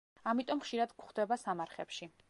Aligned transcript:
ამიტომ 0.31 0.63
ხშირად 0.63 0.97
გვხვდება 1.03 1.39
სამარხებში. 1.45 2.15